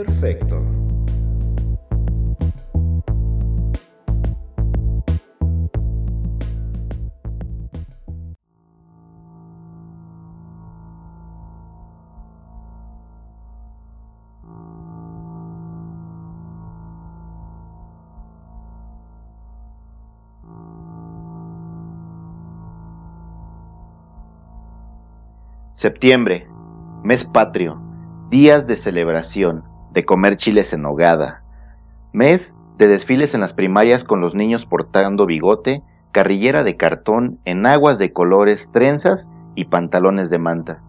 [0.00, 0.56] Perfecto.
[25.74, 26.48] Septiembre,
[27.04, 27.78] mes patrio,
[28.30, 31.42] días de celebración, de comer chiles en hogada,
[32.12, 35.82] mes de desfiles en las primarias con los niños portando bigote,
[36.12, 40.82] carrillera de cartón, enaguas de colores, trenzas y pantalones de manta.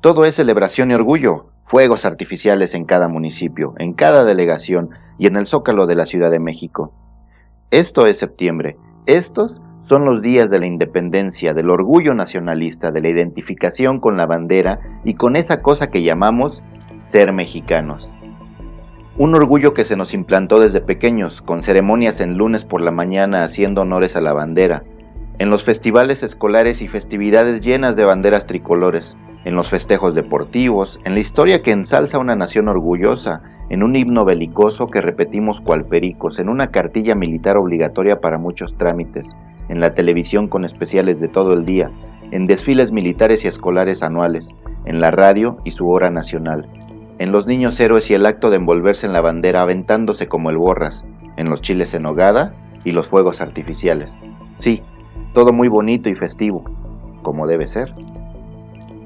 [0.00, 5.36] Todo es celebración y orgullo, fuegos artificiales en cada municipio, en cada delegación y en
[5.36, 6.92] el zócalo de la Ciudad de México.
[7.70, 13.08] Esto es septiembre, estos son los días de la independencia, del orgullo nacionalista, de la
[13.08, 16.62] identificación con la bandera y con esa cosa que llamamos
[17.10, 18.08] ser mexicanos.
[19.16, 23.44] Un orgullo que se nos implantó desde pequeños, con ceremonias en lunes por la mañana
[23.44, 24.84] haciendo honores a la bandera,
[25.38, 31.14] en los festivales escolares y festividades llenas de banderas tricolores, en los festejos deportivos, en
[31.14, 36.38] la historia que ensalza una nación orgullosa, en un himno belicoso que repetimos cual pericos,
[36.38, 39.34] en una cartilla militar obligatoria para muchos trámites,
[39.68, 41.90] en la televisión con especiales de todo el día,
[42.30, 44.48] en desfiles militares y escolares anuales,
[44.84, 46.68] en la radio y su hora nacional,
[47.18, 50.56] en los niños héroes y el acto de envolverse en la bandera aventándose como el
[50.56, 51.04] borras,
[51.36, 54.12] en los chiles en hogada y los fuegos artificiales.
[54.58, 54.82] Sí,
[55.34, 56.64] todo muy bonito y festivo,
[57.22, 57.92] como debe ser.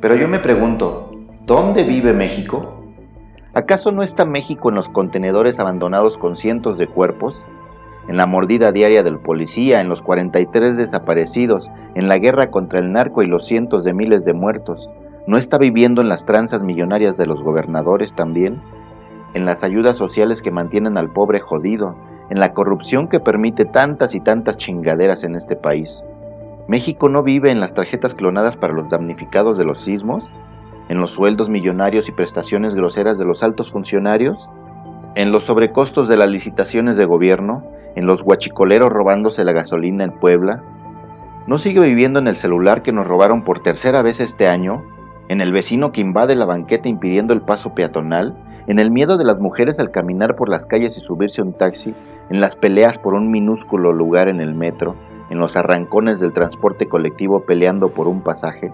[0.00, 1.12] Pero yo me pregunto,
[1.44, 2.84] ¿dónde vive México?
[3.54, 7.44] ¿Acaso no está México en los contenedores abandonados con cientos de cuerpos?
[8.08, 12.92] en la mordida diaria del policía, en los 43 desaparecidos, en la guerra contra el
[12.92, 14.88] narco y los cientos de miles de muertos?
[15.26, 18.62] ¿No está viviendo en las tranzas millonarias de los gobernadores también?
[19.34, 21.96] ¿En las ayudas sociales que mantienen al pobre jodido?
[22.30, 26.02] ¿En la corrupción que permite tantas y tantas chingaderas en este país?
[26.68, 30.24] ¿México no vive en las tarjetas clonadas para los damnificados de los sismos?
[30.88, 34.48] ¿En los sueldos millonarios y prestaciones groseras de los altos funcionarios?
[35.14, 37.64] ¿En los sobrecostos de las licitaciones de gobierno?
[37.96, 40.62] en los guachicoleros robándose la gasolina en Puebla?
[41.46, 44.84] ¿No sigue viviendo en el celular que nos robaron por tercera vez este año?
[45.28, 48.36] ¿En el vecino que invade la banqueta impidiendo el paso peatonal?
[48.66, 51.52] ¿En el miedo de las mujeres al caminar por las calles y subirse a un
[51.52, 51.94] taxi?
[52.30, 54.96] ¿En las peleas por un minúsculo lugar en el metro?
[55.30, 58.72] ¿En los arrancones del transporte colectivo peleando por un pasaje?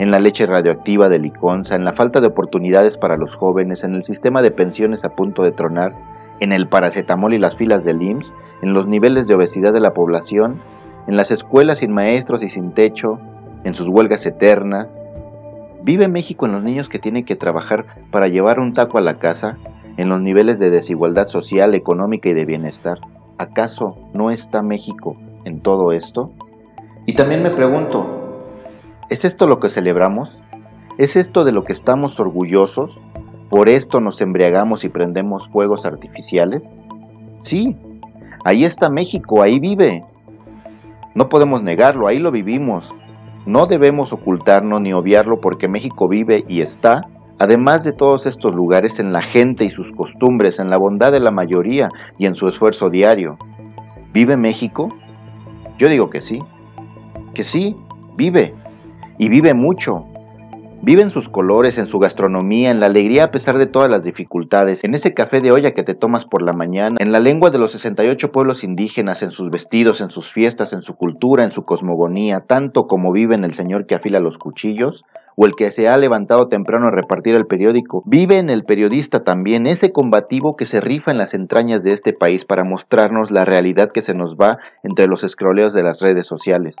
[0.00, 3.94] en la leche radioactiva de Liconza, en la falta de oportunidades para los jóvenes, en
[3.94, 5.94] el sistema de pensiones a punto de tronar,
[6.40, 8.32] en el paracetamol y las filas del IMSS,
[8.62, 10.62] en los niveles de obesidad de la población,
[11.06, 13.18] en las escuelas sin maestros y sin techo,
[13.64, 14.98] en sus huelgas eternas.
[15.82, 19.18] ¿Vive México en los niños que tienen que trabajar para llevar un taco a la
[19.18, 19.56] casa,
[19.96, 22.98] en los niveles de desigualdad social, económica y de bienestar?
[23.38, 26.32] ¿Acaso no está México en todo esto?
[27.06, 28.44] Y también me pregunto,
[29.08, 30.36] ¿es esto lo que celebramos?
[30.98, 33.00] ¿Es esto de lo que estamos orgullosos?
[33.48, 36.62] ¿Por esto nos embriagamos y prendemos fuegos artificiales?
[37.40, 37.74] Sí,
[38.44, 40.04] ahí está México, ahí vive.
[41.14, 42.94] No podemos negarlo, ahí lo vivimos.
[43.50, 47.08] No debemos ocultarnos ni obviarlo porque México vive y está,
[47.40, 51.18] además de todos estos lugares, en la gente y sus costumbres, en la bondad de
[51.18, 53.38] la mayoría y en su esfuerzo diario.
[54.12, 54.94] ¿Vive México?
[55.78, 56.40] Yo digo que sí,
[57.34, 57.76] que sí,
[58.16, 58.54] vive,
[59.18, 60.06] y vive mucho,
[60.82, 64.02] Vive en sus colores, en su gastronomía, en la alegría a pesar de todas las
[64.02, 67.50] dificultades, en ese café de olla que te tomas por la mañana, en la lengua
[67.50, 71.52] de los 68 pueblos indígenas, en sus vestidos, en sus fiestas, en su cultura, en
[71.52, 75.04] su cosmogonía, tanto como vive en el señor que afila los cuchillos,
[75.36, 78.02] o el que se ha levantado temprano a repartir el periódico.
[78.06, 82.14] Vive en el periodista también, ese combativo que se rifa en las entrañas de este
[82.14, 86.26] país para mostrarnos la realidad que se nos va entre los escroleos de las redes
[86.26, 86.74] sociales.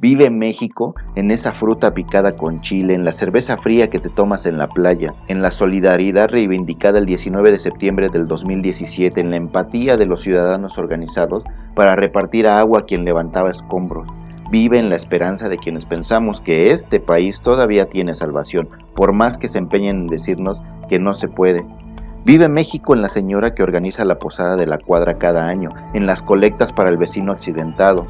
[0.00, 4.46] Vive México en esa fruta picada con chile, en la cerveza fría que te tomas
[4.46, 9.38] en la playa, en la solidaridad reivindicada el 19 de septiembre del 2017, en la
[9.38, 11.42] empatía de los ciudadanos organizados
[11.74, 14.08] para repartir agua a quien levantaba escombros.
[14.52, 19.36] Vive en la esperanza de quienes pensamos que este país todavía tiene salvación, por más
[19.36, 21.66] que se empeñen en decirnos que no se puede.
[22.24, 26.06] Vive México en la señora que organiza la posada de la cuadra cada año, en
[26.06, 28.06] las colectas para el vecino accidentado,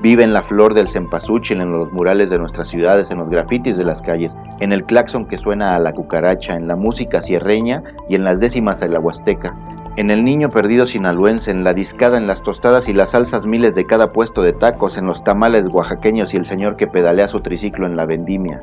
[0.00, 3.76] Vive en la flor del cempasúchil, en los murales de nuestras ciudades, en los grafitis
[3.76, 7.82] de las calles, en el claxon que suena a la cucaracha, en la música sierreña
[8.08, 9.54] y en las décimas de la huasteca,
[9.96, 13.74] en el niño perdido sinaloense, en la discada, en las tostadas y las salsas miles
[13.74, 17.40] de cada puesto de tacos, en los tamales oaxaqueños y el señor que pedalea su
[17.40, 18.62] triciclo en la vendimia.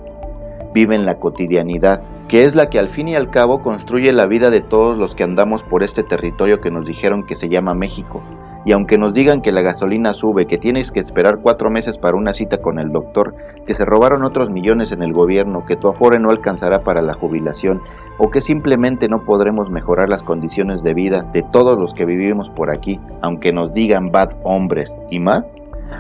[0.73, 4.49] viven la cotidianidad, que es la que al fin y al cabo construye la vida
[4.49, 8.21] de todos los que andamos por este territorio que nos dijeron que se llama México.
[8.65, 12.17] Y aunque nos digan que la gasolina sube, que tienes que esperar cuatro meses para
[12.17, 13.35] una cita con el doctor,
[13.67, 17.13] que se robaron otros millones en el gobierno, que tu afore no alcanzará para la
[17.13, 17.81] jubilación,
[18.17, 22.49] o que simplemente no podremos mejorar las condiciones de vida de todos los que vivimos
[22.49, 25.55] por aquí, aunque nos digan bad hombres y más,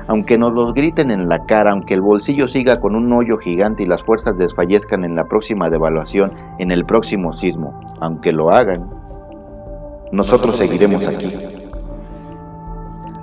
[0.07, 3.83] aunque nos los griten en la cara, aunque el bolsillo siga con un hoyo gigante
[3.83, 8.89] y las fuerzas desfallezcan en la próxima devaluación, en el próximo sismo, aunque lo hagan,
[10.11, 11.33] nosotros, seguiremos aquí,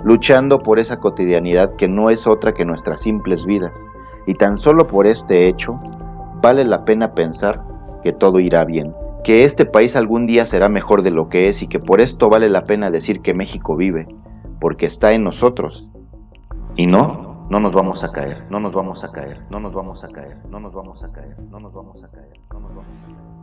[0.03, 3.71] luchando por esa cotidianidad que no es otra que nuestras simples vidas.
[4.25, 5.79] Y tan solo por este hecho,
[6.41, 7.63] vale la pena pensar
[8.03, 11.61] que todo irá bien, que este país algún día será mejor de lo que es
[11.63, 14.07] y que por esto vale la pena decir que México vive,
[14.59, 15.89] porque está en nosotros.
[16.75, 20.03] Y no, no nos vamos a caer, no nos vamos a caer, no nos vamos
[20.03, 22.87] a caer, no nos vamos a caer, no nos vamos a caer, no nos vamos
[22.93, 23.42] a caer.